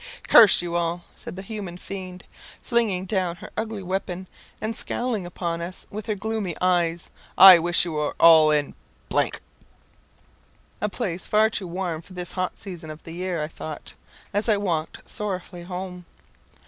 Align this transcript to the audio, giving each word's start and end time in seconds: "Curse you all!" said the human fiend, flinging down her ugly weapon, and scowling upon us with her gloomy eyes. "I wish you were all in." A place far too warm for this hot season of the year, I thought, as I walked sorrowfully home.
"Curse 0.27 0.63
you 0.63 0.75
all!" 0.75 1.03
said 1.15 1.35
the 1.35 1.43
human 1.43 1.77
fiend, 1.77 2.23
flinging 2.63 3.05
down 3.05 3.35
her 3.35 3.51
ugly 3.55 3.83
weapon, 3.83 4.27
and 4.59 4.75
scowling 4.75 5.27
upon 5.27 5.61
us 5.61 5.85
with 5.91 6.07
her 6.07 6.15
gloomy 6.15 6.55
eyes. 6.59 7.11
"I 7.37 7.59
wish 7.59 7.85
you 7.85 7.91
were 7.91 8.15
all 8.19 8.49
in." 8.49 8.73
A 10.81 10.89
place 10.89 11.27
far 11.27 11.51
too 11.51 11.67
warm 11.67 12.01
for 12.01 12.13
this 12.13 12.31
hot 12.31 12.57
season 12.57 12.89
of 12.89 13.03
the 13.03 13.13
year, 13.13 13.43
I 13.43 13.47
thought, 13.47 13.93
as 14.33 14.49
I 14.49 14.57
walked 14.57 15.07
sorrowfully 15.07 15.61
home. 15.65 16.07